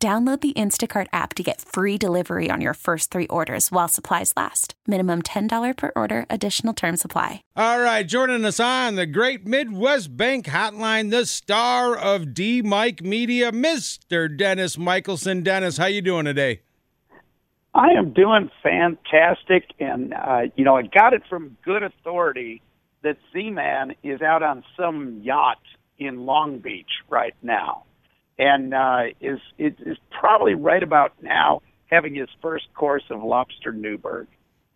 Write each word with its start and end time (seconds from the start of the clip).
Download 0.00 0.40
the 0.40 0.52
Instacart 0.52 1.08
app 1.12 1.34
to 1.34 1.42
get 1.42 1.60
free 1.60 1.98
delivery 1.98 2.52
on 2.52 2.60
your 2.60 2.74
first 2.74 3.10
three 3.10 3.26
orders 3.26 3.72
while 3.72 3.88
supplies 3.88 4.32
last. 4.36 4.74
Minimum 4.86 5.22
$10 5.22 5.76
per 5.76 5.90
order, 5.96 6.24
additional 6.30 6.72
term 6.72 6.96
supply. 6.96 7.42
All 7.56 7.80
right, 7.80 8.06
joining 8.06 8.44
us 8.44 8.60
on 8.60 8.94
the 8.94 9.06
Great 9.06 9.44
Midwest 9.44 10.16
Bank 10.16 10.46
Hotline, 10.46 11.10
the 11.10 11.26
star 11.26 11.96
of 11.96 12.32
D 12.32 12.62
Mike 12.62 13.02
Media, 13.02 13.50
Mr. 13.50 14.28
Dennis 14.34 14.78
Michelson. 14.78 15.42
Dennis, 15.42 15.78
how 15.78 15.86
you 15.86 16.00
doing 16.00 16.26
today? 16.26 16.60
I 17.74 17.88
am 17.98 18.12
doing 18.12 18.52
fantastic, 18.62 19.64
and 19.80 20.14
uh, 20.14 20.42
you 20.54 20.64
know 20.64 20.76
I 20.76 20.82
got 20.82 21.12
it 21.12 21.22
from 21.28 21.56
good 21.64 21.82
authority 21.82 22.62
that 23.02 23.16
Z-Man 23.32 23.96
is 24.04 24.22
out 24.22 24.44
on 24.44 24.62
some 24.76 25.20
yacht 25.24 25.58
in 25.98 26.24
Long 26.24 26.58
Beach 26.58 26.90
right 27.10 27.34
now 27.42 27.82
and 28.38 28.74
uh, 28.74 29.04
is 29.20 29.40
is 29.58 29.98
probably 30.10 30.54
right 30.54 30.82
about 30.82 31.12
now 31.22 31.62
having 31.86 32.14
his 32.14 32.28
first 32.40 32.66
course 32.74 33.04
of 33.10 33.22
lobster 33.22 33.72
Newburg. 33.72 34.28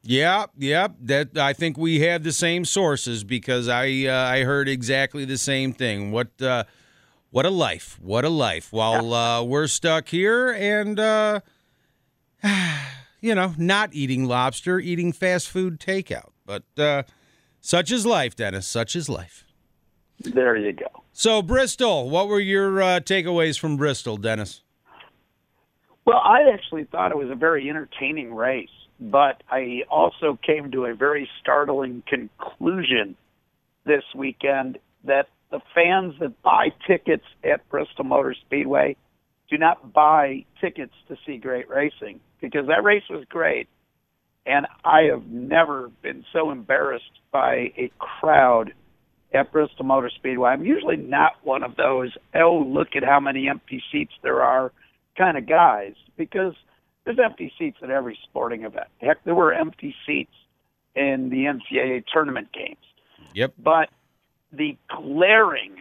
Yeah, 0.05 0.47
yeah, 0.59 0.89
that 1.03 1.39
I 1.39 1.53
think 1.53 1.79
we 1.79 2.01
have 2.01 2.25
the 2.25 2.33
same 2.33 2.65
sources 2.65 3.23
because 3.23 3.69
I 3.69 4.07
uh, 4.07 4.31
I 4.31 4.43
heard 4.43 4.69
exactly 4.69 5.25
the 5.25 5.39
same 5.39 5.73
thing. 5.73 6.11
What 6.11 6.41
uh, 6.43 6.65
what 7.31 7.47
a 7.47 7.51
life, 7.51 7.99
what 8.03 8.25
a 8.25 8.29
life. 8.29 8.73
While 8.73 9.15
uh, 9.15 9.43
we're 9.45 9.69
stuck 9.69 10.09
here 10.09 10.51
and 10.51 10.99
uh, 10.99 11.41
you 13.21 13.35
know 13.35 13.55
not 13.57 13.95
eating 13.95 14.25
lobster, 14.25 14.81
eating 14.81 15.13
fast 15.13 15.49
food 15.49 15.79
takeout. 15.79 16.31
But 16.45 16.65
uh, 16.77 17.05
such 17.61 17.93
is 17.93 18.05
life, 18.05 18.35
Dennis. 18.35 18.67
Such 18.67 18.97
is 18.97 19.09
life. 19.09 19.45
There 20.19 20.57
you 20.57 20.73
go. 20.73 21.02
So 21.23 21.41
Bristol, 21.41 22.11
what 22.11 22.27
were 22.27 22.41
your 22.41 22.83
uh, 22.83 22.99
takeaways 22.99 23.57
from 23.57 23.77
Bristol, 23.77 24.17
Dennis? 24.17 24.65
Well, 26.05 26.19
I 26.19 26.51
actually 26.53 26.83
thought 26.83 27.13
it 27.13 27.17
was 27.17 27.31
a 27.31 27.37
very 27.37 27.71
entertaining 27.71 28.35
race, 28.35 28.69
but 28.99 29.45
I 29.49 29.83
also 29.89 30.37
came 30.45 30.73
to 30.73 30.87
a 30.87 30.97
very 30.97 31.29
startling 31.41 32.03
conclusion 32.09 33.15
this 33.85 34.03
weekend 34.17 34.79
that 35.05 35.29
the 35.53 35.61
fans 35.73 36.15
that 36.19 36.43
buy 36.43 36.71
tickets 36.89 37.27
at 37.45 37.69
Bristol 37.69 38.03
Motor 38.03 38.35
Speedway 38.45 38.97
do 39.49 39.57
not 39.59 39.93
buy 39.93 40.45
tickets 40.61 40.95
to 41.07 41.17
see 41.25 41.37
great 41.37 41.69
racing 41.69 42.19
because 42.41 42.67
that 42.67 42.83
race 42.83 43.09
was 43.09 43.25
great. 43.29 43.69
And 44.45 44.67
I 44.85 45.03
have 45.03 45.29
never 45.29 45.89
been 46.03 46.25
so 46.33 46.51
embarrassed 46.51 47.21
by 47.31 47.71
a 47.79 47.93
crowd 48.01 48.73
at 49.35 49.53
Bristol 49.53 49.85
Motor 49.85 50.11
Speedway. 50.15 50.51
I'm 50.51 50.65
usually 50.65 50.97
not 50.97 51.33
one 51.43 51.63
of 51.63 51.77
those, 51.77 52.13
oh, 52.35 52.65
look 52.67 52.89
at 52.97 53.05
how 53.05 53.21
many 53.21 53.49
empty 53.49 53.83
seats 53.91 54.13
there 54.23 54.43
are 54.43 54.73
kind 55.17 55.37
of 55.37 55.47
guys 55.47 55.95
because 56.17 56.55
there's 57.05 57.19
empty 57.23 57.53
seats 57.59 57.79
at 57.83 57.91
every 57.91 58.19
sporting 58.25 58.65
event. 58.65 58.89
Heck, 58.99 59.25
there 59.25 59.35
were 59.35 59.53
empty 59.53 59.95
seats 60.07 60.35
in 60.95 61.31
the 61.31 61.45
NCAA 61.45 62.05
tournament 62.13 62.49
games. 62.53 62.77
Yep. 63.35 63.55
But 63.59 63.89
the 64.53 64.77
glaring, 64.89 65.77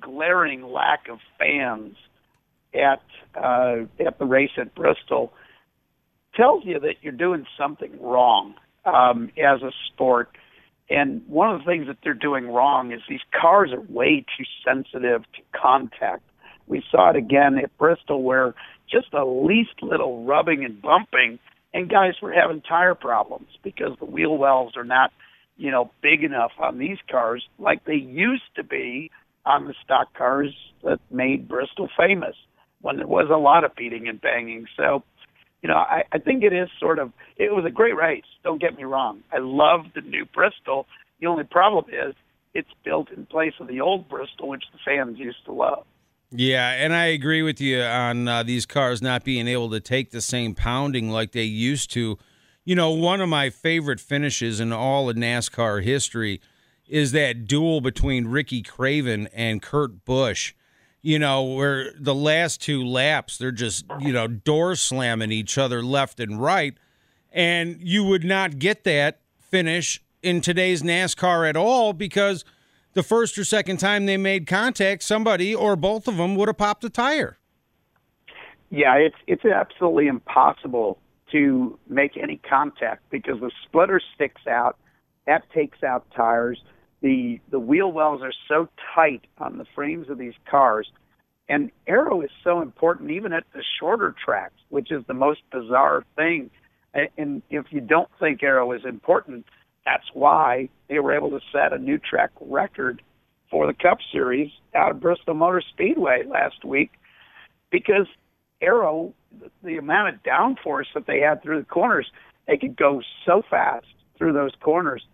glaring 0.00 0.62
lack 0.62 1.08
of 1.08 1.18
fans 1.38 1.96
at 2.74 3.02
uh, 3.34 3.84
at 4.04 4.18
the 4.18 4.24
race 4.24 4.50
at 4.56 4.74
Bristol 4.74 5.32
tells 6.34 6.64
you 6.64 6.78
that 6.80 6.96
you're 7.02 7.12
doing 7.12 7.46
something 7.58 8.00
wrong 8.00 8.54
um, 8.84 9.30
as 9.36 9.62
a 9.62 9.70
sport 9.86 10.30
and 10.90 11.22
one 11.28 11.54
of 11.54 11.60
the 11.60 11.64
things 11.64 11.86
that 11.86 11.98
they're 12.02 12.14
doing 12.14 12.48
wrong 12.48 12.92
is 12.92 13.00
these 13.08 13.20
cars 13.40 13.70
are 13.72 13.80
way 13.88 14.24
too 14.36 14.44
sensitive 14.66 15.22
to 15.34 15.58
contact. 15.58 16.22
We 16.66 16.82
saw 16.90 17.10
it 17.10 17.16
again 17.16 17.58
at 17.58 17.76
Bristol 17.78 18.22
where 18.22 18.54
just 18.90 19.12
the 19.12 19.24
least 19.24 19.82
little 19.82 20.24
rubbing 20.24 20.64
and 20.64 20.82
bumping 20.82 21.38
and 21.72 21.88
guys 21.88 22.14
were 22.20 22.32
having 22.32 22.60
tire 22.60 22.96
problems 22.96 23.48
because 23.62 23.96
the 24.00 24.04
wheel 24.04 24.36
wells 24.36 24.72
are 24.76 24.84
not, 24.84 25.12
you 25.56 25.70
know, 25.70 25.90
big 26.02 26.24
enough 26.24 26.50
on 26.58 26.78
these 26.78 26.98
cars 27.08 27.46
like 27.60 27.84
they 27.84 27.94
used 27.94 28.54
to 28.56 28.64
be 28.64 29.12
on 29.46 29.68
the 29.68 29.74
stock 29.84 30.12
cars 30.14 30.52
that 30.82 30.98
made 31.10 31.48
Bristol 31.48 31.88
famous 31.96 32.34
when 32.82 32.96
there 32.96 33.06
was 33.06 33.28
a 33.30 33.38
lot 33.38 33.64
of 33.64 33.76
beating 33.76 34.08
and 34.08 34.20
banging. 34.20 34.66
So 34.76 35.04
you 35.62 35.68
know, 35.68 35.76
I, 35.76 36.04
I 36.12 36.18
think 36.18 36.42
it 36.42 36.52
is 36.52 36.68
sort 36.78 36.98
of, 36.98 37.12
it 37.36 37.54
was 37.54 37.64
a 37.66 37.70
great 37.70 37.96
race. 37.96 38.24
Don't 38.42 38.60
get 38.60 38.76
me 38.76 38.84
wrong. 38.84 39.22
I 39.32 39.38
love 39.38 39.86
the 39.94 40.00
new 40.00 40.24
Bristol. 40.24 40.86
The 41.20 41.26
only 41.26 41.44
problem 41.44 41.84
is 41.88 42.14
it's 42.54 42.70
built 42.84 43.10
in 43.10 43.26
place 43.26 43.52
of 43.60 43.68
the 43.68 43.80
old 43.80 44.08
Bristol, 44.08 44.48
which 44.48 44.64
the 44.72 44.78
fans 44.84 45.18
used 45.18 45.44
to 45.44 45.52
love. 45.52 45.84
Yeah, 46.32 46.70
and 46.70 46.94
I 46.94 47.06
agree 47.06 47.42
with 47.42 47.60
you 47.60 47.82
on 47.82 48.28
uh, 48.28 48.42
these 48.44 48.64
cars 48.64 49.02
not 49.02 49.24
being 49.24 49.48
able 49.48 49.68
to 49.70 49.80
take 49.80 50.12
the 50.12 50.20
same 50.20 50.54
pounding 50.54 51.10
like 51.10 51.32
they 51.32 51.42
used 51.42 51.90
to. 51.92 52.18
You 52.64 52.76
know, 52.76 52.90
one 52.90 53.20
of 53.20 53.28
my 53.28 53.50
favorite 53.50 54.00
finishes 54.00 54.60
in 54.60 54.72
all 54.72 55.10
of 55.10 55.16
NASCAR 55.16 55.82
history 55.82 56.40
is 56.86 57.12
that 57.12 57.46
duel 57.46 57.80
between 57.80 58.28
Ricky 58.28 58.62
Craven 58.62 59.28
and 59.32 59.60
Kurt 59.60 60.04
Busch 60.04 60.54
you 61.02 61.18
know, 61.18 61.42
where 61.42 61.92
the 61.98 62.14
last 62.14 62.60
two 62.60 62.84
laps 62.84 63.38
they're 63.38 63.52
just, 63.52 63.84
you 64.00 64.12
know, 64.12 64.26
door 64.26 64.74
slamming 64.76 65.32
each 65.32 65.56
other 65.56 65.82
left 65.82 66.20
and 66.20 66.40
right. 66.40 66.74
And 67.32 67.78
you 67.80 68.04
would 68.04 68.24
not 68.24 68.58
get 68.58 68.84
that 68.84 69.20
finish 69.38 70.02
in 70.22 70.40
today's 70.40 70.82
NASCAR 70.82 71.48
at 71.48 71.56
all 71.56 71.92
because 71.92 72.44
the 72.92 73.02
first 73.02 73.38
or 73.38 73.44
second 73.44 73.78
time 73.78 74.06
they 74.06 74.16
made 74.16 74.46
contact, 74.46 75.02
somebody 75.02 75.54
or 75.54 75.76
both 75.76 76.08
of 76.08 76.16
them 76.16 76.34
would 76.34 76.48
have 76.48 76.58
popped 76.58 76.84
a 76.84 76.90
tire. 76.90 77.38
Yeah, 78.70 78.94
it's 78.94 79.16
it's 79.26 79.44
absolutely 79.44 80.06
impossible 80.06 80.98
to 81.32 81.78
make 81.88 82.16
any 82.16 82.36
contact 82.36 83.02
because 83.10 83.40
the 83.40 83.50
splitter 83.64 84.00
sticks 84.14 84.46
out. 84.46 84.76
That 85.26 85.42
takes 85.52 85.82
out 85.82 86.06
tires 86.14 86.60
the 87.02 87.40
the 87.50 87.58
wheel 87.58 87.90
wells 87.90 88.22
are 88.22 88.32
so 88.48 88.68
tight 88.94 89.22
on 89.38 89.58
the 89.58 89.64
frames 89.74 90.08
of 90.10 90.18
these 90.18 90.34
cars 90.50 90.90
and 91.48 91.70
aero 91.86 92.20
is 92.20 92.30
so 92.44 92.60
important 92.60 93.10
even 93.10 93.32
at 93.32 93.44
the 93.54 93.62
shorter 93.78 94.14
tracks 94.24 94.54
which 94.68 94.90
is 94.90 95.02
the 95.06 95.14
most 95.14 95.40
bizarre 95.50 96.04
thing. 96.16 96.50
And 97.16 97.42
if 97.50 97.66
you 97.70 97.80
don't 97.80 98.08
think 98.18 98.42
aero 98.42 98.72
is 98.72 98.84
important 98.84 99.46
that's 99.84 100.06
why 100.12 100.68
they 100.88 100.98
were 100.98 101.14
able 101.14 101.30
to 101.30 101.40
set 101.52 101.72
a 101.72 101.78
new 101.78 101.98
track 101.98 102.30
record 102.40 103.02
for 103.50 103.66
the 103.66 103.74
cup 103.74 103.98
series 104.12 104.50
out 104.74 104.90
of 104.90 105.00
bristol 105.00 105.34
motor 105.34 105.62
speedway 105.62 106.24
last 106.26 106.64
week 106.64 106.90
because 107.70 108.06
aero 108.60 109.14
the 109.62 109.76
amount 109.76 110.14
of 110.14 110.22
downforce 110.22 110.86
that 110.94 111.06
they 111.06 111.20
had 111.20 111.42
through 111.42 111.60
the 111.60 111.66
corners 111.66 112.10
they 112.50 112.56
could 112.56 112.76
go 112.76 113.00
so 113.24 113.42
fast 113.48 113.86
through 114.18 114.32
those 114.32 114.50
corners. 114.60 115.06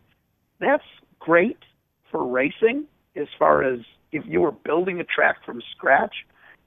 That's 0.59 0.83
great 1.19 1.59
for 2.17 2.27
racing 2.27 2.87
as 3.15 3.29
far 3.39 3.63
as 3.63 3.81
if 4.13 4.25
you 4.27 4.41
were 4.41 4.53
building 4.53 5.01
a 5.01 5.05
track 5.05 5.37
from 5.45 5.61
scratch, 5.77 6.15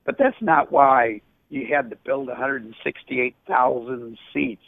but 0.05 0.15
that's 0.19 0.39
not 0.41 0.71
why 0.71 1.21
you 1.49 1.65
had 1.73 1.89
to 1.89 1.95
build 2.05 2.27
168,000 2.27 4.17
seats 4.31 4.61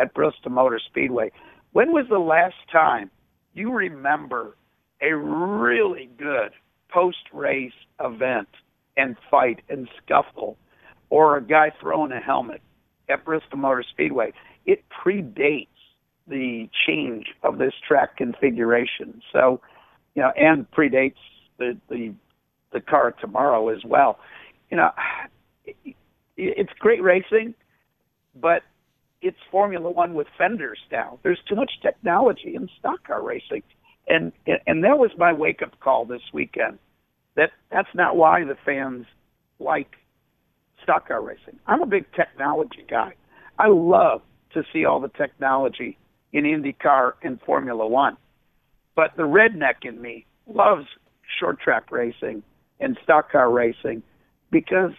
at 0.00 0.12
Bristol 0.14 0.50
Motor 0.50 0.80
Speedway. 0.84 1.30
When 1.72 1.92
was 1.92 2.06
the 2.10 2.18
last 2.18 2.56
time 2.72 3.10
you 3.54 3.72
remember 3.72 4.56
a 5.00 5.14
really 5.14 6.10
good 6.18 6.50
post 6.88 7.18
race 7.32 7.72
event 8.00 8.48
and 8.96 9.16
fight 9.30 9.60
and 9.68 9.88
scuffle 10.02 10.56
or 11.08 11.36
a 11.36 11.42
guy 11.42 11.70
throwing 11.80 12.10
a 12.10 12.20
helmet 12.20 12.60
at 13.08 13.24
Bristol 13.24 13.58
Motor 13.58 13.84
Speedway? 13.88 14.32
It 14.64 14.82
predates 14.90 15.68
the 16.26 16.68
change 16.86 17.26
of 17.44 17.58
this 17.58 17.74
track 17.86 18.16
configuration. 18.16 19.22
So 19.32 19.60
you 20.16 20.22
know, 20.22 20.32
and 20.36 20.68
predates 20.72 21.14
the 21.58 21.78
the 21.88 22.12
the 22.72 22.80
car 22.80 23.14
tomorrow 23.20 23.68
as 23.68 23.84
well. 23.84 24.18
You 24.70 24.78
know, 24.78 24.90
it's 26.36 26.72
great 26.80 27.02
racing, 27.02 27.54
but 28.34 28.62
it's 29.22 29.36
Formula 29.50 29.88
One 29.90 30.14
with 30.14 30.26
fenders 30.36 30.78
now. 30.90 31.20
There's 31.22 31.38
too 31.48 31.54
much 31.54 31.70
technology 31.82 32.54
in 32.56 32.68
stock 32.78 33.06
car 33.06 33.22
racing, 33.22 33.62
and 34.08 34.32
and 34.66 34.82
that 34.82 34.98
was 34.98 35.10
my 35.16 35.32
wake 35.32 35.62
up 35.62 35.78
call 35.80 36.06
this 36.06 36.22
weekend. 36.32 36.78
That 37.36 37.50
that's 37.70 37.94
not 37.94 38.16
why 38.16 38.42
the 38.42 38.56
fans 38.64 39.04
like 39.60 39.96
stock 40.82 41.08
car 41.08 41.22
racing. 41.22 41.60
I'm 41.66 41.82
a 41.82 41.86
big 41.86 42.06
technology 42.14 42.84
guy. 42.88 43.14
I 43.58 43.68
love 43.68 44.22
to 44.54 44.62
see 44.72 44.86
all 44.86 45.00
the 45.00 45.08
technology 45.08 45.98
in 46.32 46.44
IndyCar 46.44 47.12
and 47.22 47.38
Formula 47.42 47.86
One. 47.86 48.16
But 48.96 49.16
the 49.16 49.22
redneck 49.22 49.84
in 49.84 50.00
me 50.00 50.26
loves 50.46 50.86
short 51.38 51.60
track 51.60 51.92
racing 51.92 52.42
and 52.80 52.98
stock 53.04 53.30
car 53.30 53.50
racing 53.50 54.02
because 54.50 54.92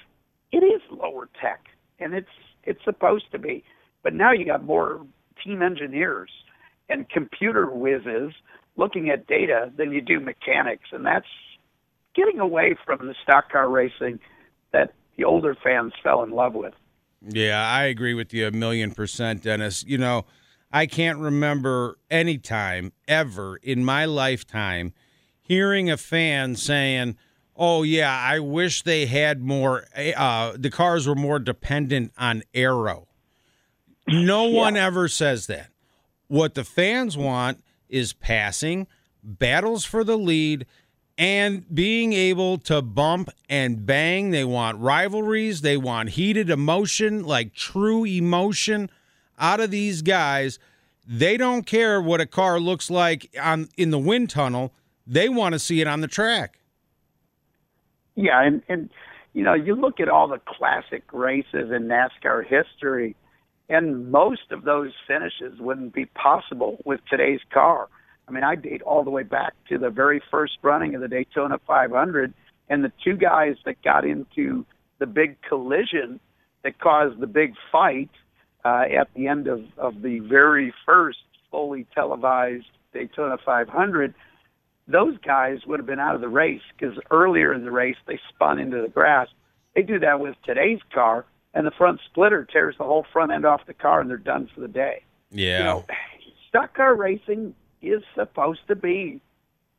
it 0.51 0.57
is 0.57 0.81
lower 0.91 1.27
tech 1.41 1.65
and 1.99 2.13
it's 2.13 2.29
it's 2.63 2.83
supposed 2.83 3.31
to 3.31 3.39
be. 3.39 3.63
But 4.03 4.13
now 4.13 4.31
you 4.31 4.45
got 4.45 4.63
more 4.63 5.05
team 5.43 5.61
engineers 5.61 6.29
and 6.89 7.09
computer 7.09 7.65
whizzes 7.65 8.33
looking 8.75 9.09
at 9.09 9.27
data 9.27 9.71
than 9.75 9.91
you 9.91 10.01
do 10.01 10.19
mechanics, 10.19 10.89
and 10.91 11.05
that's 11.05 11.25
getting 12.15 12.39
away 12.39 12.75
from 12.85 13.07
the 13.07 13.15
stock 13.23 13.51
car 13.51 13.69
racing 13.69 14.19
that 14.71 14.93
the 15.17 15.23
older 15.23 15.55
fans 15.63 15.93
fell 16.03 16.23
in 16.23 16.31
love 16.31 16.53
with. 16.53 16.73
Yeah, 17.27 17.65
I 17.67 17.85
agree 17.85 18.13
with 18.13 18.33
you 18.33 18.47
a 18.47 18.51
million 18.51 18.91
percent, 18.91 19.41
Dennis. 19.43 19.83
You 19.87 19.97
know, 19.97 20.25
I 20.77 20.85
can't 20.85 21.17
remember 21.17 21.97
any 22.11 22.37
time 22.37 22.93
ever 23.07 23.57
in 23.63 23.83
my 23.83 24.05
lifetime 24.05 24.93
hearing 25.41 25.89
a 25.89 25.97
fan 25.97 26.55
saying, 26.55 27.17
"Oh 27.55 27.81
yeah, 27.81 28.15
I 28.15 28.37
wish 28.37 28.83
they 28.83 29.07
had 29.07 29.41
more. 29.41 29.85
Uh, 29.95 30.53
the 30.55 30.69
cars 30.69 31.07
were 31.07 31.15
more 31.15 31.39
dependent 31.39 32.13
on 32.15 32.43
aero." 32.53 33.07
No 34.07 34.47
yeah. 34.47 34.55
one 34.55 34.77
ever 34.77 35.07
says 35.07 35.47
that. 35.47 35.71
What 36.27 36.53
the 36.53 36.63
fans 36.63 37.17
want 37.17 37.63
is 37.89 38.13
passing, 38.13 38.85
battles 39.23 39.83
for 39.83 40.03
the 40.03 40.15
lead, 40.15 40.67
and 41.17 41.65
being 41.73 42.13
able 42.13 42.59
to 42.59 42.83
bump 42.83 43.31
and 43.49 43.83
bang. 43.83 44.29
They 44.29 44.45
want 44.45 44.77
rivalries, 44.77 45.61
they 45.61 45.77
want 45.77 46.09
heated 46.09 46.51
emotion, 46.51 47.23
like 47.23 47.55
true 47.55 48.05
emotion 48.05 48.91
out 49.37 49.59
of 49.59 49.71
these 49.71 50.01
guys. 50.01 50.59
They 51.07 51.37
don't 51.37 51.65
care 51.65 52.01
what 52.01 52.19
a 52.19 52.25
car 52.25 52.59
looks 52.59 52.89
like 52.89 53.29
on 53.41 53.69
in 53.77 53.91
the 53.91 53.99
wind 53.99 54.29
tunnel. 54.29 54.73
They 55.05 55.29
want 55.29 55.53
to 55.53 55.59
see 55.59 55.79
it 55.79 55.87
on 55.87 56.01
the 56.01 56.07
track. 56.07 56.59
Yeah, 58.15 58.43
and 58.43 58.61
and 58.67 58.89
you 59.33 59.43
know, 59.43 59.53
you 59.53 59.75
look 59.75 59.99
at 59.99 60.09
all 60.09 60.27
the 60.27 60.41
classic 60.45 61.03
races 61.13 61.71
in 61.71 61.87
NASCAR 61.87 62.45
history 62.45 63.15
and 63.69 64.11
most 64.11 64.51
of 64.51 64.63
those 64.63 64.91
finishes 65.07 65.59
wouldn't 65.59 65.93
be 65.93 66.05
possible 66.05 66.77
with 66.85 67.01
today's 67.09 67.41
car. 67.51 67.89
I 68.27 68.31
mean, 68.31 68.43
I 68.43 68.55
date 68.55 68.81
all 68.81 69.03
the 69.03 69.09
way 69.09 69.23
back 69.23 69.53
to 69.69 69.77
the 69.77 69.89
very 69.89 70.21
first 70.31 70.57
running 70.61 70.95
of 70.95 71.01
the 71.01 71.07
Daytona 71.07 71.59
500, 71.65 72.33
and 72.69 72.83
the 72.83 72.91
two 73.03 73.15
guys 73.15 73.55
that 73.65 73.81
got 73.81 74.05
into 74.05 74.65
the 74.99 75.05
big 75.05 75.37
collision 75.41 76.19
that 76.63 76.79
caused 76.79 77.19
the 77.19 77.27
big 77.27 77.53
fight 77.71 78.09
uh, 78.65 78.83
at 78.99 79.07
the 79.15 79.27
end 79.27 79.47
of, 79.47 79.63
of 79.77 80.01
the 80.01 80.19
very 80.19 80.73
first 80.85 81.19
fully 81.51 81.85
televised 81.93 82.65
Daytona 82.93 83.37
500, 83.45 84.13
those 84.87 85.17
guys 85.19 85.59
would 85.65 85.79
have 85.79 85.87
been 85.87 85.99
out 85.99 86.15
of 86.15 86.21
the 86.21 86.29
race 86.29 86.61
because 86.77 86.97
earlier 87.11 87.53
in 87.53 87.65
the 87.65 87.71
race 87.71 87.97
they 88.07 88.19
spun 88.29 88.59
into 88.59 88.81
the 88.81 88.89
grass. 88.89 89.27
They 89.75 89.81
do 89.83 89.99
that 89.99 90.19
with 90.19 90.35
today's 90.45 90.79
car 90.93 91.25
and 91.53 91.65
the 91.65 91.71
front 91.71 91.99
splitter 92.05 92.45
tears 92.45 92.75
the 92.77 92.83
whole 92.83 93.05
front 93.11 93.31
end 93.31 93.45
off 93.45 93.61
the 93.65 93.73
car, 93.73 93.99
and 93.99 94.09
they're 94.09 94.17
done 94.17 94.49
for 94.53 94.61
the 94.61 94.67
day. 94.67 95.03
Yeah. 95.31 95.57
You 95.57 95.63
know, 95.63 95.85
stock 96.49 96.75
car 96.75 96.95
racing 96.95 97.55
is 97.81 98.03
supposed 98.15 98.61
to 98.67 98.75
be 98.75 99.19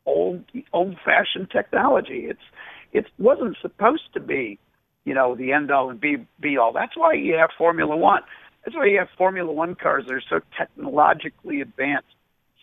old 0.04 0.44
old 0.72 0.96
fashioned 1.04 1.50
technology. 1.50 2.26
It's 2.28 2.40
it 2.92 3.06
wasn't 3.19 3.56
supposed 3.62 4.12
to 4.14 4.20
be, 4.20 4.58
you 5.04 5.14
know, 5.14 5.36
the 5.36 5.52
end 5.52 5.70
all 5.70 5.90
and 5.90 6.00
be 6.00 6.26
be 6.40 6.56
all. 6.56 6.72
That's 6.72 6.96
why 6.96 7.14
you 7.14 7.34
have 7.34 7.50
Formula 7.56 7.96
One. 7.96 8.22
That's 8.68 8.76
why 8.76 8.84
you 8.84 8.98
have 8.98 9.08
Formula 9.16 9.50
One 9.50 9.74
cars 9.74 10.04
that 10.08 10.12
are 10.12 10.22
so 10.28 10.40
technologically 10.54 11.62
advanced, 11.62 12.14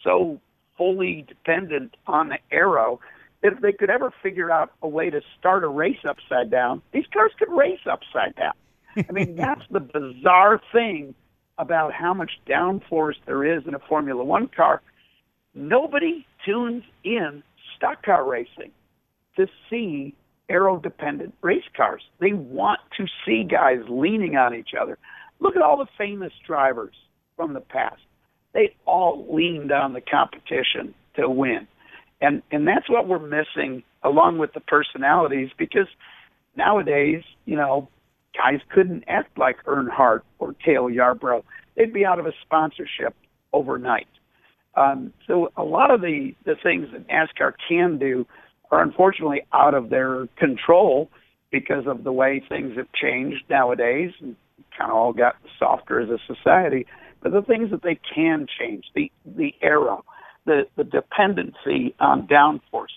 so 0.04 0.40
fully 0.78 1.26
dependent 1.28 1.98
on 2.06 2.30
the 2.30 2.38
aero 2.52 3.00
that 3.42 3.54
if 3.54 3.60
they 3.62 3.72
could 3.72 3.90
ever 3.90 4.14
figure 4.22 4.52
out 4.52 4.72
a 4.84 4.88
way 4.88 5.10
to 5.10 5.22
start 5.40 5.64
a 5.64 5.68
race 5.68 5.98
upside 6.08 6.52
down, 6.52 6.84
these 6.92 7.08
cars 7.12 7.32
could 7.40 7.52
race 7.52 7.80
upside 7.90 8.36
down. 8.36 8.54
I 8.98 9.12
mean, 9.12 9.36
that's 9.36 9.64
the 9.72 9.80
bizarre 9.80 10.62
thing 10.72 11.16
about 11.58 11.92
how 11.92 12.14
much 12.14 12.34
downforce 12.48 13.16
there 13.26 13.44
is 13.44 13.66
in 13.66 13.74
a 13.74 13.80
Formula 13.80 14.24
One 14.24 14.48
car. 14.48 14.84
Nobody 15.56 16.28
tunes 16.46 16.84
in 17.04 17.42
stock 17.76 18.04
car 18.04 18.30
racing 18.30 18.70
to 19.38 19.48
see 19.72 20.14
aero 20.50 20.78
dependent 20.78 21.34
race 21.42 21.64
cars. 21.76 22.04
They 22.20 22.34
want 22.34 22.80
to 22.98 23.08
see 23.26 23.44
guys 23.44 23.80
leaning 23.90 24.36
on 24.36 24.54
each 24.54 24.76
other. 24.80 25.00
Look 25.40 25.56
at 25.56 25.62
all 25.62 25.78
the 25.78 25.88
famous 25.98 26.34
drivers 26.46 26.96
from 27.36 27.54
the 27.54 27.60
past. 27.62 28.02
They 28.54 28.76
all 28.86 29.28
leaned 29.30 29.72
on 29.72 29.94
the 29.94 30.02
competition 30.02 30.94
to 31.16 31.30
win. 31.30 31.68
And 32.22 32.42
and 32.52 32.68
that's 32.68 32.90
what 32.90 33.08
we're 33.08 33.20
missing 33.20 33.84
along 34.04 34.38
with 34.38 34.54
the 34.54 34.62
personalities 34.62 35.50
because 35.58 35.88
nowadays, 36.56 37.24
you 37.46 37.58
know, 37.58 37.90
guys 38.36 38.62
couldn't 38.74 39.04
act 39.08 39.38
like 39.38 39.64
Earnhardt 39.66 40.22
or 40.40 40.54
Cale 40.54 40.90
Yarborough. 40.90 41.44
They'd 41.76 41.94
be 41.94 42.06
out 42.06 42.20
of 42.20 42.26
a 42.26 42.32
sponsorship 42.44 43.14
overnight. 43.52 44.08
Um, 44.76 45.14
so 45.28 45.52
a 45.56 45.64
lot 45.64 45.92
of 45.92 46.02
the, 46.02 46.36
the 46.46 46.56
things 46.62 46.88
that 46.92 47.08
NASCAR 47.08 47.54
can 47.68 47.98
do 47.98 48.26
are 48.72 48.82
unfortunately 48.82 49.42
out 49.54 49.74
of 49.74 49.90
their 49.90 50.28
control 50.38 51.10
because 51.52 51.88
of 51.88 52.04
the 52.04 52.12
way 52.12 52.44
things 52.50 52.76
have 52.76 52.88
changed 52.94 53.44
nowadays 53.50 54.12
and 54.22 54.36
kind 54.78 54.92
of 54.92 54.98
all 54.98 55.14
got 55.14 55.36
softer 55.60 56.00
as 56.00 56.10
a 56.10 56.20
society. 56.34 56.86
But 57.22 57.32
the 57.32 57.42
things 57.42 57.72
that 57.72 57.82
they 57.82 58.00
can 58.14 58.48
change, 58.60 58.86
the 58.94 59.12
the 59.26 59.54
aero, 59.62 60.04
the 60.46 60.68
the 60.76 60.84
dependency 60.84 61.96
on 62.00 62.28
downforce, 62.28 62.94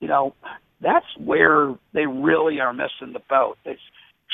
you 0.00 0.08
know, 0.08 0.34
that's 0.80 1.06
where 1.18 1.74
they 1.92 2.06
really 2.06 2.60
are 2.60 2.72
missing 2.72 3.12
the 3.12 3.22
boat. 3.28 3.58
It's 3.64 3.80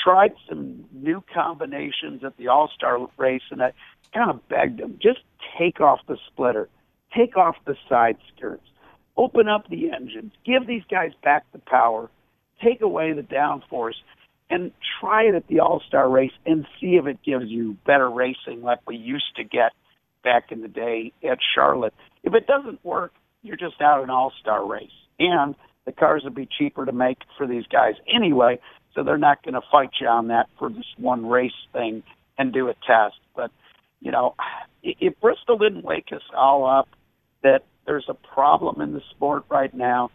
tried 0.03 0.33
some 0.47 0.85
new 0.91 1.23
combinations 1.33 2.23
at 2.23 2.37
the 2.37 2.47
All 2.47 2.69
Star 2.75 3.07
race, 3.17 3.41
and 3.51 3.61
I 3.61 3.73
kind 4.13 4.29
of 4.29 4.47
begged 4.47 4.79
them 4.79 4.97
just 5.01 5.19
take 5.57 5.81
off 5.81 5.99
the 6.07 6.17
splitter, 6.27 6.69
take 7.15 7.37
off 7.37 7.55
the 7.65 7.75
side 7.89 8.17
skirts, 8.35 8.67
open 9.15 9.47
up 9.47 9.69
the 9.69 9.91
engines, 9.91 10.33
give 10.45 10.67
these 10.67 10.83
guys 10.89 11.11
back 11.23 11.45
the 11.51 11.59
power, 11.59 12.09
take 12.61 12.81
away 12.81 13.13
the 13.13 13.23
downforce, 13.23 13.95
and 14.49 14.71
try 14.99 15.23
it 15.23 15.35
at 15.35 15.47
the 15.47 15.59
All 15.59 15.81
Star 15.87 16.09
race 16.09 16.31
and 16.45 16.65
see 16.79 16.95
if 16.95 17.05
it 17.05 17.19
gives 17.23 17.45
you 17.47 17.77
better 17.85 18.09
racing 18.09 18.61
like 18.61 18.79
we 18.87 18.95
used 18.95 19.35
to 19.35 19.43
get 19.43 19.71
back 20.23 20.51
in 20.51 20.61
the 20.61 20.67
day 20.67 21.11
at 21.29 21.39
Charlotte. 21.55 21.93
If 22.23 22.33
it 22.33 22.47
doesn't 22.47 22.83
work, 22.83 23.13
you're 23.43 23.57
just 23.57 23.81
out 23.81 24.03
an 24.03 24.09
All 24.09 24.33
Star 24.41 24.65
race, 24.65 24.89
and 25.19 25.55
the 25.85 25.91
cars 25.91 26.23
would 26.23 26.35
be 26.35 26.47
cheaper 26.57 26.85
to 26.85 26.91
make 26.91 27.19
for 27.37 27.47
these 27.47 27.65
guys 27.67 27.95
anyway 28.13 28.59
so 28.97 29.03
they're 29.03 29.17
not 29.17 29.43
going 29.43 29.53
to 29.53 29.61
fight 29.71 29.91
you 30.01 30.07
on 30.07 30.27
that 30.29 30.49
for 30.57 30.69
this 30.69 30.85
one 30.97 31.27
race 31.27 31.51
thing 31.71 32.01
and 32.37 32.51
do 32.51 32.67
a 32.67 32.73
test. 32.85 33.15
But 33.35 33.51
you 34.01 34.11
know, 34.11 34.35
if 34.83 35.19
Bristol 35.21 35.57
didn't 35.57 35.85
wake 35.85 36.09
us 36.11 36.23
all 36.35 36.65
up 36.65 36.89
that 37.43 37.63
there's 37.85 38.09
a 38.09 38.13
problem 38.13 38.81
in 38.81 38.93
the 38.93 39.01
sport 39.11 39.43
right 39.49 39.73
now, 39.73 40.09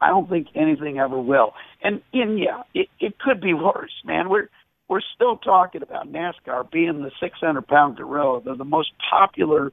I 0.00 0.08
don't 0.08 0.28
think 0.28 0.48
anything 0.54 0.98
ever 0.98 1.18
will. 1.18 1.54
And 1.82 2.02
and 2.12 2.38
yeah, 2.38 2.62
it, 2.74 2.88
it 3.00 3.18
could 3.18 3.40
be 3.40 3.54
worse, 3.54 3.92
man. 4.04 4.28
We're 4.28 4.48
we're 4.88 5.00
still 5.14 5.36
talking 5.36 5.82
about 5.82 6.12
NASCAR 6.12 6.70
being 6.70 7.02
the 7.02 7.10
600 7.20 7.66
pound 7.66 7.96
gorilla. 7.96 8.40
They're 8.44 8.56
the 8.56 8.64
most 8.64 8.90
popular 9.10 9.72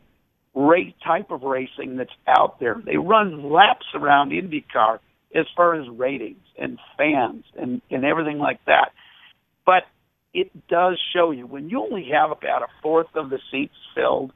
race 0.55 0.93
type 1.05 1.31
of 1.31 1.43
racing 1.43 1.97
that's 1.97 2.13
out 2.27 2.59
there. 2.59 2.81
They 2.83 2.97
run 2.97 3.51
laps 3.51 3.85
around 3.93 4.31
IndyCar 4.31 4.99
as 5.35 5.45
far 5.55 5.75
as 5.79 5.87
ratings 5.89 6.45
and 6.57 6.79
fans 6.97 7.43
and, 7.55 7.81
and 7.89 8.05
everything 8.05 8.37
like 8.37 8.59
that. 8.65 8.91
But 9.65 9.83
it 10.33 10.51
does 10.67 10.99
show 11.15 11.31
you 11.31 11.47
when 11.47 11.69
you 11.69 11.81
only 11.81 12.09
have 12.11 12.31
about 12.31 12.63
a 12.63 12.67
fourth 12.81 13.15
of 13.15 13.29
the 13.29 13.39
seats 13.51 13.73
filled 13.95 14.31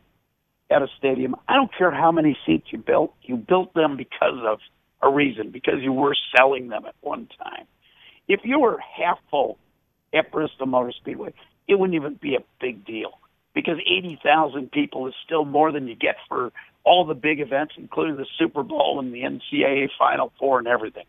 at 0.70 0.82
a 0.82 0.88
stadium, 0.98 1.36
I 1.48 1.56
don't 1.56 1.72
care 1.75 1.91
how 1.91 2.12
many 2.12 2.38
seats 2.46 2.67
you 2.72 2.79
built, 2.79 3.13
you 3.24 3.38
built 3.38 3.74
them 3.74 3.96
because 3.98 4.39
of 4.46 4.60
a 5.01 5.09
reason, 5.09 5.51
because 5.51 5.81
you 5.81 5.93
were 5.93 6.15
selling 6.35 6.69
them 6.69 6.85
at 6.85 6.95
one 7.01 7.27
time. 7.41 7.65
If 8.27 8.41
you 8.43 8.59
were 8.59 8.79
half 8.79 9.19
full 9.29 9.57
at 10.13 10.31
Bristol 10.31 10.65
Motor 10.65 10.91
Speedway, 10.91 11.33
it 11.67 11.79
wouldn't 11.79 11.95
even 11.95 12.15
be 12.21 12.35
a 12.35 12.43
big 12.59 12.85
deal 12.85 13.11
because 13.53 13.77
80,000 13.79 14.71
people 14.71 15.07
is 15.07 15.13
still 15.25 15.45
more 15.45 15.71
than 15.71 15.87
you 15.87 15.95
get 15.95 16.15
for 16.27 16.51
all 16.83 17.05
the 17.05 17.13
big 17.13 17.39
events, 17.39 17.73
including 17.77 18.15
the 18.15 18.25
Super 18.37 18.63
Bowl 18.63 18.99
and 18.99 19.13
the 19.13 19.21
NCAA 19.21 19.89
Final 19.97 20.31
Four 20.39 20.59
and 20.59 20.67
everything. 20.67 21.05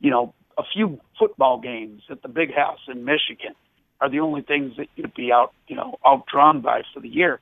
You 0.00 0.10
know, 0.10 0.34
a 0.58 0.62
few 0.72 1.00
football 1.18 1.58
games 1.58 2.02
at 2.10 2.22
the 2.22 2.28
Big 2.28 2.54
House 2.54 2.80
in 2.88 3.04
Michigan 3.04 3.54
are 4.00 4.10
the 4.10 4.20
only 4.20 4.42
things 4.42 4.76
that 4.76 4.88
you'd 4.94 5.14
be 5.14 5.32
out, 5.32 5.52
you 5.68 5.76
know, 5.76 5.98
outdrawn 6.04 6.60
by 6.60 6.82
for 6.92 7.00
the 7.00 7.08
year. 7.08 7.40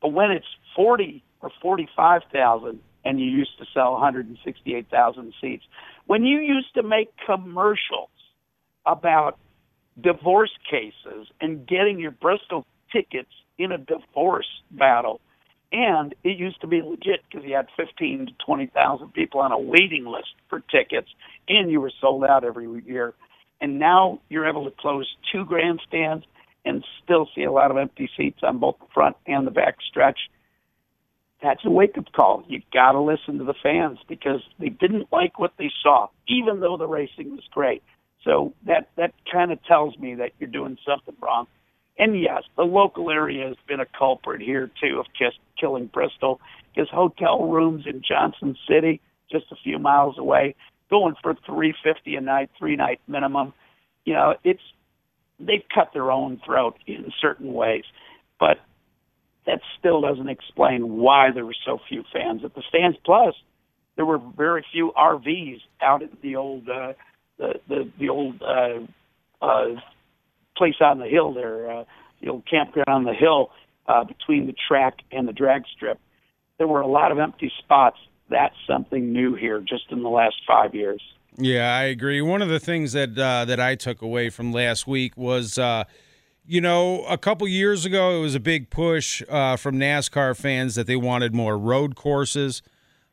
But 0.00 0.08
when 0.08 0.30
it's 0.30 0.46
40 0.74 1.22
or 1.42 1.50
45,000 1.60 2.80
and 3.04 3.18
you 3.20 3.26
used 3.26 3.58
to 3.58 3.64
sell 3.72 3.92
168,000 3.92 5.34
seats, 5.40 5.64
when 6.06 6.24
you 6.24 6.40
used 6.40 6.74
to 6.74 6.82
make 6.82 7.10
commercials 7.24 8.10
about 8.86 9.38
divorce 10.00 10.52
cases 10.70 11.28
and 11.40 11.66
getting 11.66 11.98
your 11.98 12.10
Bristol 12.10 12.66
tickets 12.92 13.30
in 13.58 13.72
a 13.72 13.78
divorce 13.78 14.48
battle. 14.70 15.20
And 15.72 16.14
it 16.24 16.36
used 16.36 16.60
to 16.62 16.66
be 16.66 16.82
legit 16.82 17.20
because 17.30 17.46
you 17.46 17.54
had 17.54 17.68
15 17.76 18.26
to 18.26 18.32
20,000 18.44 19.12
people 19.12 19.40
on 19.40 19.52
a 19.52 19.58
waiting 19.58 20.04
list 20.04 20.34
for 20.48 20.60
tickets, 20.60 21.08
and 21.48 21.70
you 21.70 21.80
were 21.80 21.92
sold 22.00 22.24
out 22.24 22.42
every 22.42 22.66
year. 22.84 23.14
And 23.60 23.78
now 23.78 24.20
you're 24.28 24.48
able 24.48 24.64
to 24.64 24.74
close 24.76 25.06
two 25.30 25.44
grandstands 25.44 26.24
and 26.64 26.84
still 27.04 27.28
see 27.34 27.44
a 27.44 27.52
lot 27.52 27.70
of 27.70 27.76
empty 27.76 28.10
seats 28.16 28.40
on 28.42 28.58
both 28.58 28.78
the 28.80 28.86
front 28.92 29.16
and 29.26 29.46
the 29.46 29.50
back 29.52 29.76
stretch. 29.88 30.18
That's 31.42 31.64
a 31.64 31.70
wake 31.70 31.96
up 31.96 32.12
call. 32.12 32.44
You 32.48 32.60
got 32.72 32.92
to 32.92 33.00
listen 33.00 33.38
to 33.38 33.44
the 33.44 33.54
fans 33.62 33.98
because 34.08 34.42
they 34.58 34.68
didn't 34.68 35.08
like 35.10 35.38
what 35.38 35.52
they 35.58 35.70
saw, 35.82 36.08
even 36.28 36.60
though 36.60 36.76
the 36.76 36.86
racing 36.86 37.30
was 37.30 37.44
great. 37.50 37.82
So 38.24 38.52
that 38.66 38.90
that 38.96 39.14
kind 39.32 39.50
of 39.50 39.62
tells 39.64 39.96
me 39.98 40.14
that 40.16 40.32
you're 40.38 40.50
doing 40.50 40.76
something 40.86 41.14
wrong. 41.22 41.46
And 41.98 42.20
yes, 42.20 42.42
the 42.56 42.62
local 42.64 43.10
area 43.10 43.46
has 43.46 43.56
been 43.66 43.80
a 43.80 43.86
culprit 43.98 44.42
here 44.42 44.70
too 44.82 44.98
of 45.00 45.06
just 45.18 45.38
killing 45.58 45.86
Bristol. 45.86 46.40
His 46.74 46.88
hotel 46.90 47.46
rooms 47.46 47.84
in 47.86 48.02
Johnson 48.06 48.56
City, 48.68 49.00
just 49.30 49.46
a 49.50 49.56
few 49.62 49.78
miles 49.78 50.18
away, 50.18 50.54
going 50.90 51.14
for 51.22 51.34
three 51.46 51.74
fifty 51.82 52.16
a 52.16 52.20
night, 52.20 52.50
three 52.58 52.76
night 52.76 53.00
minimum. 53.08 53.54
You 54.04 54.14
know, 54.14 54.34
it's 54.44 54.62
they've 55.38 55.64
cut 55.74 55.90
their 55.94 56.10
own 56.10 56.40
throat 56.44 56.76
in 56.86 57.10
certain 57.20 57.54
ways, 57.54 57.84
but 58.38 58.58
that 59.46 59.60
still 59.78 60.00
doesn't 60.00 60.28
explain 60.28 60.96
why 60.98 61.30
there 61.32 61.46
were 61.46 61.56
so 61.64 61.78
few 61.88 62.04
fans 62.12 62.44
at 62.44 62.54
the 62.54 62.62
stands. 62.68 62.96
Plus, 63.04 63.34
there 63.96 64.06
were 64.06 64.18
very 64.36 64.64
few 64.72 64.92
RVs 64.96 65.60
out 65.82 66.02
at 66.02 66.22
the 66.22 66.36
old 66.36 66.68
uh, 66.68 66.92
the 67.38 67.60
the 67.68 67.90
the 67.98 68.08
old 68.08 68.42
uh, 68.42 68.80
uh, 69.42 69.80
place 70.56 70.76
on 70.80 70.98
the 70.98 71.06
hill 71.06 71.32
there, 71.32 71.70
uh, 71.70 71.84
the 72.20 72.28
old 72.28 72.44
campground 72.48 72.88
on 72.88 73.04
the 73.04 73.14
hill 73.14 73.50
uh, 73.88 74.04
between 74.04 74.46
the 74.46 74.54
track 74.68 74.98
and 75.10 75.26
the 75.26 75.32
drag 75.32 75.62
strip. 75.74 75.98
There 76.58 76.68
were 76.68 76.80
a 76.80 76.86
lot 76.86 77.12
of 77.12 77.18
empty 77.18 77.50
spots. 77.58 77.96
That's 78.28 78.54
something 78.66 79.12
new 79.12 79.34
here, 79.34 79.60
just 79.60 79.90
in 79.90 80.02
the 80.02 80.08
last 80.08 80.36
five 80.46 80.74
years. 80.74 81.02
Yeah, 81.36 81.76
I 81.76 81.84
agree. 81.84 82.20
One 82.20 82.42
of 82.42 82.48
the 82.48 82.60
things 82.60 82.92
that 82.92 83.18
uh, 83.18 83.44
that 83.46 83.58
I 83.58 83.74
took 83.74 84.02
away 84.02 84.30
from 84.30 84.52
last 84.52 84.86
week 84.86 85.16
was, 85.16 85.58
uh, 85.58 85.84
you 86.46 86.60
know, 86.60 87.04
a 87.04 87.18
couple 87.18 87.46
years 87.46 87.84
ago 87.84 88.18
it 88.18 88.20
was 88.20 88.34
a 88.34 88.40
big 88.40 88.70
push 88.70 89.22
uh, 89.28 89.56
from 89.56 89.76
NASCAR 89.76 90.36
fans 90.36 90.74
that 90.74 90.86
they 90.86 90.96
wanted 90.96 91.34
more 91.34 91.58
road 91.58 91.94
courses. 91.96 92.62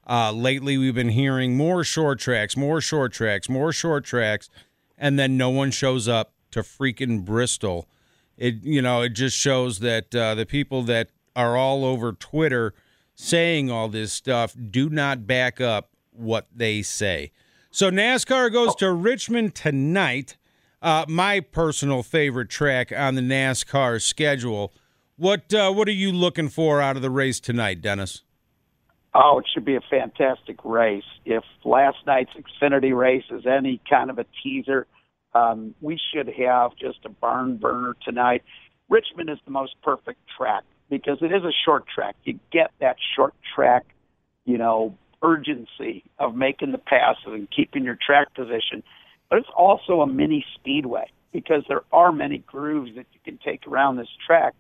Uh, 0.10 0.31
lately, 0.31 0.77
we've 0.77 0.96
been 0.96 1.10
hearing 1.10 1.57
more 1.57 1.84
short 1.84 2.19
tracks, 2.19 2.55
more 2.55 2.79
short 2.79 3.12
tracks, 3.12 3.50
more 3.50 3.74
short 3.74 4.05
tracks, 4.05 4.50
and 4.98 5.19
then 5.19 5.38
no 5.38 5.50
one 5.50 5.69
shows 5.69 6.07
up 6.07 6.34
to 6.51 6.62
freaking 6.62 7.25
Bristol. 7.25 7.88
It 8.38 8.63
you 8.63 8.81
know 8.81 9.01
it 9.01 9.10
just 9.10 9.36
shows 9.36 9.79
that 9.79 10.15
uh, 10.15 10.36
the 10.36 10.46
people 10.46 10.84
that 10.84 11.10
are 11.36 11.57
all 11.57 11.84
over 11.84 12.13
Twitter 12.13 12.74
saying 13.15 13.69
all 13.69 13.89
this 13.89 14.13
stuff 14.13 14.55
do 14.69 14.89
not 14.89 15.27
back 15.27 15.60
up 15.60 15.89
what 16.12 16.48
they 16.55 16.81
say. 16.81 17.31
So 17.72 17.91
NASCAR 17.91 18.51
goes 18.51 18.75
to 18.75 18.91
Richmond 18.91 19.55
tonight. 19.55 20.38
Uh, 20.81 21.05
my 21.07 21.39
personal 21.39 22.03
favorite 22.03 22.50
track 22.50 22.91
on 22.91 23.15
the 23.15 23.22
NASCAR 23.22 24.01
schedule. 24.01 24.74
What 25.15 25.51
uh, 25.53 25.72
what 25.74 25.88
are 25.88 25.91
you 25.91 26.12
looking 26.12 26.50
for 26.50 26.81
out 26.81 26.96
of 26.96 27.01
the 27.01 27.10
race 27.10 27.39
tonight, 27.39 27.81
Dennis? 27.81 28.22
Oh, 29.15 29.39
it 29.39 29.46
should 29.51 29.65
be 29.65 29.75
a 29.75 29.81
fantastic 29.81 30.57
race. 30.63 31.03
If 31.25 31.43
last 31.65 31.98
night's 32.05 32.29
Xfinity 32.34 32.96
race 32.96 33.24
is 33.31 33.48
any 33.48 33.81
kind 33.89 34.12
of 34.12 34.19
a 34.19 34.25
teaser, 34.43 34.86
um, 35.34 35.74
we 35.81 36.00
should 36.13 36.27
have 36.27 36.75
just 36.75 37.00
a 37.05 37.10
barn 37.10 37.57
burner 37.57 37.96
tonight. 38.03 38.43
Richmond 38.89 39.31
is 39.31 39.39
the 39.46 39.51
most 39.51 39.75
perfect 39.81 40.19
track 40.38 40.63
because 40.89 41.17
it 41.22 41.31
is 41.31 41.43
a 41.43 41.51
short 41.65 41.86
track. 41.88 42.15
You 42.25 42.39
get 42.51 42.72
that 42.79 42.98
short 43.15 43.34
track, 43.55 43.86
you 44.46 44.60
know, 44.60 44.96
urgency 45.24 46.03
of 46.19 46.36
making 46.36 46.72
the 46.72 46.77
passes 46.77 47.25
and 47.25 47.48
keeping 47.50 47.84
your 47.84 47.98
track 48.00 48.34
position. 48.36 48.84
But 49.29 49.39
it's 49.39 49.50
also 49.55 50.01
a 50.01 50.07
mini 50.07 50.46
speedway 50.55 51.10
because 51.34 51.63
there 51.67 51.81
are 51.91 52.12
many 52.12 52.39
grooves 52.39 52.91
that 52.96 53.05
you 53.13 53.19
can 53.24 53.38
take 53.43 53.67
around 53.67 53.98
this 53.98 54.07
track. 54.25 54.53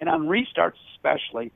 And 0.00 0.08
on 0.08 0.26
restarts, 0.26 0.72
especially, 0.94 1.52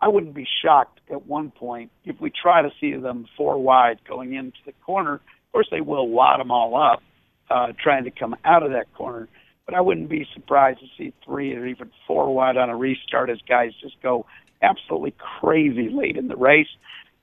I 0.00 0.08
wouldn't 0.08 0.34
be 0.34 0.46
shocked 0.62 1.00
at 1.10 1.26
one 1.26 1.50
point 1.50 1.90
if 2.04 2.20
we 2.20 2.30
try 2.30 2.62
to 2.62 2.70
see 2.80 2.94
them 2.94 3.26
four 3.36 3.58
wide 3.58 4.00
going 4.06 4.34
into 4.34 4.58
the 4.66 4.72
corner. 4.84 5.14
Of 5.14 5.52
course, 5.52 5.68
they 5.70 5.80
will 5.80 6.08
wad 6.08 6.40
them 6.40 6.50
all 6.50 6.76
up 6.76 7.02
uh, 7.50 7.72
trying 7.82 8.04
to 8.04 8.10
come 8.10 8.36
out 8.44 8.62
of 8.62 8.72
that 8.72 8.92
corner. 8.94 9.28
But 9.66 9.74
I 9.74 9.80
wouldn't 9.80 10.10
be 10.10 10.26
surprised 10.34 10.80
to 10.80 10.86
see 10.98 11.14
three 11.24 11.54
or 11.54 11.66
even 11.66 11.90
four 12.06 12.34
wide 12.34 12.56
on 12.56 12.68
a 12.68 12.76
restart 12.76 13.30
as 13.30 13.38
guys 13.48 13.72
just 13.80 14.00
go 14.02 14.26
absolutely 14.60 15.14
crazy 15.40 15.88
late 15.88 16.16
in 16.16 16.28
the 16.28 16.36
race. 16.36 16.68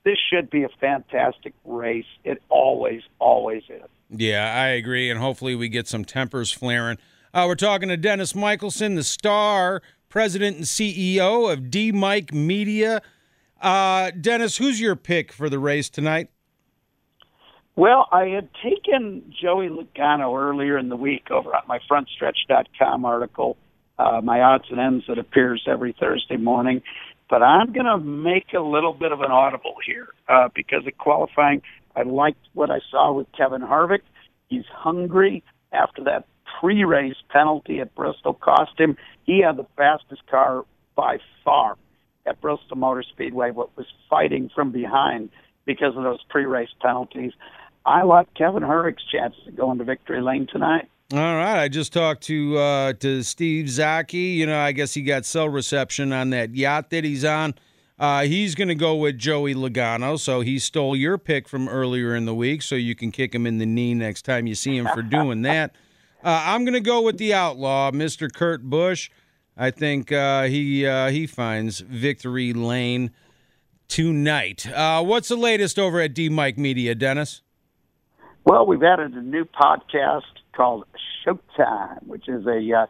This 0.04 0.18
should 0.30 0.50
be 0.50 0.64
a 0.64 0.68
fantastic 0.80 1.54
race. 1.64 2.06
It 2.24 2.42
always, 2.48 3.02
always 3.20 3.62
is. 3.68 3.88
Yeah, 4.14 4.52
I 4.54 4.68
agree, 4.68 5.10
and 5.10 5.18
hopefully 5.18 5.54
we 5.54 5.70
get 5.70 5.88
some 5.88 6.04
tempers 6.04 6.52
flaring. 6.52 6.98
Uh, 7.32 7.46
we're 7.48 7.54
talking 7.54 7.88
to 7.88 7.96
Dennis 7.96 8.34
Michelson, 8.34 8.94
the 8.94 9.02
star, 9.02 9.80
president 10.10 10.56
and 10.58 10.66
CEO 10.66 11.50
of 11.50 11.70
D 11.70 11.92
Mike 11.92 12.32
Media. 12.32 13.00
Uh, 13.60 14.10
Dennis, 14.10 14.58
who's 14.58 14.80
your 14.80 14.96
pick 14.96 15.32
for 15.32 15.48
the 15.48 15.58
race 15.58 15.88
tonight? 15.88 16.28
Well, 17.74 18.06
I 18.12 18.26
had 18.26 18.50
taken 18.62 19.32
Joey 19.40 19.68
Logano 19.68 20.38
earlier 20.38 20.76
in 20.76 20.90
the 20.90 20.96
week 20.96 21.30
over 21.30 21.54
at 21.56 21.66
my 21.66 21.78
frontstretch.com 21.90 23.06
article, 23.06 23.56
uh, 23.98 24.20
my 24.22 24.42
odds 24.42 24.64
and 24.68 24.78
ends 24.78 25.06
that 25.08 25.18
appears 25.18 25.64
every 25.66 25.96
Thursday 25.98 26.36
morning. 26.36 26.82
But 27.30 27.42
I'm 27.42 27.72
going 27.72 27.86
to 27.86 27.96
make 27.96 28.52
a 28.52 28.60
little 28.60 28.92
bit 28.92 29.10
of 29.10 29.22
an 29.22 29.30
audible 29.30 29.76
here 29.86 30.08
uh, 30.28 30.50
because 30.54 30.86
of 30.86 30.98
qualifying. 30.98 31.62
I 31.96 32.02
liked 32.02 32.46
what 32.54 32.70
I 32.70 32.80
saw 32.90 33.12
with 33.12 33.26
Kevin 33.36 33.62
Harvick. 33.62 34.00
He's 34.48 34.64
hungry 34.72 35.42
after 35.72 36.04
that 36.04 36.26
pre-race 36.60 37.16
penalty 37.30 37.80
at 37.80 37.94
Bristol 37.94 38.34
cost 38.34 38.78
him. 38.78 38.96
He 39.24 39.40
had 39.40 39.56
the 39.56 39.66
fastest 39.76 40.26
car 40.26 40.64
by 40.94 41.18
far 41.44 41.76
at 42.26 42.40
Bristol 42.40 42.76
Motor 42.76 43.02
Speedway, 43.02 43.50
but 43.50 43.76
was 43.76 43.86
fighting 44.08 44.50
from 44.54 44.70
behind 44.70 45.30
because 45.64 45.96
of 45.96 46.02
those 46.02 46.22
pre-race 46.28 46.70
penalties. 46.80 47.32
I 47.84 48.02
like 48.02 48.32
Kevin 48.34 48.62
Harvick's 48.62 49.04
chances 49.10 49.46
of 49.46 49.56
going 49.56 49.78
to 49.78 49.84
victory 49.84 50.20
lane 50.20 50.46
tonight. 50.50 50.88
All 51.12 51.18
right, 51.18 51.60
I 51.62 51.68
just 51.68 51.92
talked 51.92 52.22
to 52.24 52.56
uh, 52.56 52.92
to 52.94 53.22
Steve 53.22 53.68
Zaki. 53.68 54.16
You 54.16 54.46
know, 54.46 54.58
I 54.58 54.72
guess 54.72 54.94
he 54.94 55.02
got 55.02 55.26
cell 55.26 55.48
reception 55.48 56.12
on 56.12 56.30
that 56.30 56.54
yacht 56.54 56.90
that 56.90 57.04
he's 57.04 57.24
on. 57.24 57.54
Uh, 58.02 58.22
he's 58.22 58.56
going 58.56 58.66
to 58.66 58.74
go 58.74 58.96
with 58.96 59.16
Joey 59.16 59.54
Logano, 59.54 60.18
so 60.18 60.40
he 60.40 60.58
stole 60.58 60.96
your 60.96 61.16
pick 61.18 61.48
from 61.48 61.68
earlier 61.68 62.16
in 62.16 62.24
the 62.24 62.34
week, 62.34 62.60
so 62.60 62.74
you 62.74 62.96
can 62.96 63.12
kick 63.12 63.32
him 63.32 63.46
in 63.46 63.58
the 63.58 63.64
knee 63.64 63.94
next 63.94 64.22
time 64.22 64.48
you 64.48 64.56
see 64.56 64.76
him 64.76 64.88
for 64.92 65.02
doing 65.02 65.42
that. 65.42 65.76
Uh, 66.24 66.42
I'm 66.46 66.64
going 66.64 66.74
to 66.74 66.80
go 66.80 67.00
with 67.00 67.16
the 67.16 67.32
outlaw, 67.32 67.92
Mr. 67.92 68.28
Kurt 68.28 68.64
Busch. 68.64 69.08
I 69.56 69.70
think 69.70 70.10
uh, 70.10 70.44
he 70.44 70.84
uh, 70.84 71.10
he 71.10 71.28
finds 71.28 71.78
victory 71.78 72.52
lane 72.52 73.12
tonight. 73.86 74.66
Uh, 74.66 75.04
what's 75.04 75.28
the 75.28 75.36
latest 75.36 75.78
over 75.78 76.00
at 76.00 76.12
D 76.12 76.28
Mike 76.28 76.58
Media, 76.58 76.96
Dennis? 76.96 77.42
Well, 78.44 78.66
we've 78.66 78.82
added 78.82 79.14
a 79.14 79.22
new 79.22 79.44
podcast 79.44 80.22
called 80.56 80.86
Showtime, 81.24 82.04
which 82.04 82.28
is 82.28 82.44
a 82.48 82.72
uh, 82.72 82.86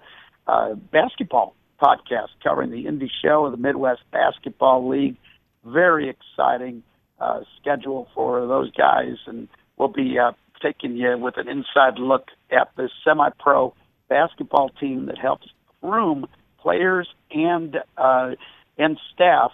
uh, 0.51 0.75
basketball 0.75 1.55
podcast 1.83 2.29
covering 2.43 2.71
the 2.71 2.87
Indy 2.87 3.11
show 3.23 3.47
of 3.47 3.53
the 3.53 3.59
Midwest 3.59 4.03
Basketball 4.13 4.89
League. 4.89 5.17
Very 5.65 6.09
exciting 6.09 6.83
uh, 7.21 7.41
schedule 7.61 8.09
for 8.15 8.47
those 8.47 8.71
guys, 8.73 9.17
and 9.27 9.49
we'll 9.77 9.89
be 9.89 10.19
uh, 10.19 10.33
taking 10.63 10.97
you 10.97 11.19
with 11.19 11.37
an 11.37 11.49
inside 11.49 11.99
look 11.99 12.29
at 12.51 12.69
the 12.77 12.89
semi-pro 13.05 13.75
basketball 14.09 14.71
team 14.81 15.07
that 15.07 15.19
helps 15.19 15.49
groom 15.81 16.27
players 16.61 17.09
and 17.31 17.77
uh, 17.97 18.31
and 18.79 18.99
staff 19.13 19.51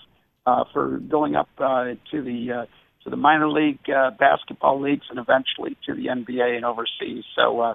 uh, 0.46 0.64
for 0.72 0.98
going 0.98 1.34
up 1.34 1.48
uh, 1.58 1.94
to 2.10 2.22
the 2.22 2.52
uh, 2.52 2.66
to 3.04 3.10
the 3.10 3.16
minor 3.16 3.48
league 3.48 3.78
uh, 3.88 4.10
basketball 4.18 4.80
leagues 4.80 5.06
and 5.10 5.18
eventually 5.18 5.76
to 5.86 5.94
the 5.94 6.06
NBA 6.06 6.56
and 6.56 6.64
overseas. 6.64 7.24
So 7.34 7.60
uh, 7.60 7.74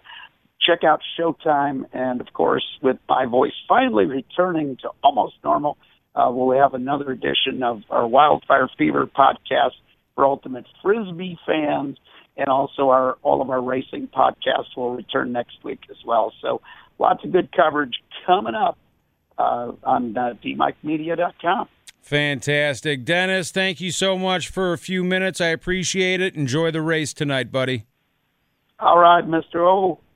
check 0.62 0.84
out 0.84 1.02
Showtime, 1.20 1.86
and 1.94 2.22
of 2.22 2.34
course, 2.34 2.66
with 2.82 2.98
my 3.08 3.26
voice 3.26 3.54
finally 3.68 4.06
returning 4.06 4.78
to 4.78 4.90
almost 5.04 5.36
normal, 5.44 5.78
uh, 6.16 6.30
we'll 6.32 6.58
have 6.60 6.74
another 6.74 7.12
edition 7.12 7.64
of 7.64 7.82
our 7.90 8.08
Wildfire 8.08 8.70
Fever 8.78 9.08
podcast 9.08 9.72
for 10.16 10.26
ultimate 10.26 10.66
frisbee 10.82 11.38
fans, 11.46 11.98
and 12.38 12.48
also 12.48 12.90
our 12.90 13.18
all 13.24 13.42
of 13.42 13.50
our 13.50 13.62
racing 13.62 14.08
podcasts 14.08 14.76
will 14.78 14.96
return 14.96 15.32
next 15.32 15.64
week 15.64 15.82
as 15.90 15.98
well. 16.06 16.34
So 16.42 16.62
lots 17.00 17.24
of 17.24 17.32
good 17.32 17.52
coverage 17.52 17.96
coming 18.26 18.56
up 18.56 18.78
uh, 19.38 19.72
on 19.84 20.16
uh, 20.18 20.34
dmikemedia.com. 20.44 21.68
Fantastic. 22.02 23.06
Dennis, 23.06 23.52
thank 23.52 23.80
you 23.80 23.90
so 23.90 24.18
much 24.18 24.50
for 24.50 24.74
a 24.74 24.78
few 24.78 25.04
minutes. 25.04 25.40
I 25.40 25.48
appreciate 25.48 26.20
it. 26.20 26.36
Enjoy 26.36 26.70
the 26.70 26.82
race 26.82 27.14
tonight, 27.14 27.52
buddy. 27.52 27.86
All 28.80 29.00
right, 29.00 29.26
Mr. 29.26 29.66
O. 29.66 30.00